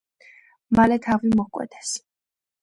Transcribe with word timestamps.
მალე 0.79 0.97
თავი 1.07 1.35
მოკვეთეს. 1.41 1.93